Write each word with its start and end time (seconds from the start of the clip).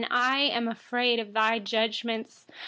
I 0.09 0.39
am 0.53 0.67
afraid 0.67 1.19
of 1.19 1.29
your 1.35 1.59
judgments. 1.59 2.45